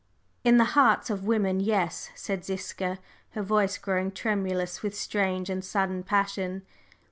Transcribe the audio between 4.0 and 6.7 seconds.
tremulous with strange and sudden passion.